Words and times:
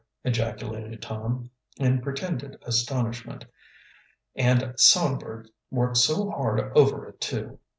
ejaculated 0.25 0.99
Tom, 0.99 1.51
in 1.77 2.01
pretended 2.01 2.57
astonishment. 2.63 3.45
"And 4.35 4.73
Songbird 4.75 5.49
worked 5.69 5.97
so 5.97 6.31
hard 6.31 6.75
over 6.75 7.07
it, 7.09 7.21
too! 7.21 7.59